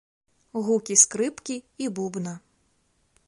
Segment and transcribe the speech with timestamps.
[0.67, 1.57] Гукі скрыпкі
[1.87, 2.33] і бубна.